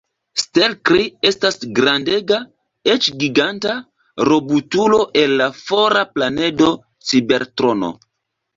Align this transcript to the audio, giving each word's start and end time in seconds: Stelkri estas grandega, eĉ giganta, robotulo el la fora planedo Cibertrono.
Stelkri 0.43 1.03
estas 1.29 1.59
grandega, 1.79 2.39
eĉ 2.95 3.11
giganta, 3.25 3.77
robotulo 4.31 4.99
el 5.23 5.39
la 5.45 5.51
fora 5.61 6.05
planedo 6.17 6.75
Cibertrono. 7.13 7.95